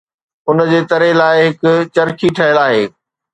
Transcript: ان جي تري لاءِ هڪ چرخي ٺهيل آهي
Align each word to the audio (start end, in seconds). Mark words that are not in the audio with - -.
ان 0.47 0.63
جي 0.69 0.79
تري 0.93 1.09
لاءِ 1.19 1.35
هڪ 1.49 1.61
چرخي 1.95 2.29
ٺهيل 2.37 2.61
آهي 2.65 2.83